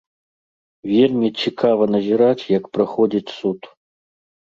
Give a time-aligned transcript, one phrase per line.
[0.93, 3.73] Вельмі цікава назіраць, як праходзіць суд.